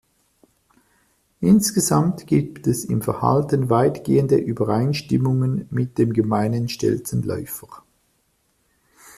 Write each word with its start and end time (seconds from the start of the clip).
Insgesamt 1.41 2.25
gibt 2.25 2.65
es 2.65 2.85
im 2.85 3.03
Verhalten 3.03 3.69
weitgehende 3.69 4.35
Übereinstimmungen 4.37 5.67
mit 5.69 5.99
dem 5.99 6.13
gemeinen 6.13 6.69
Stelzenläufer. 6.69 7.83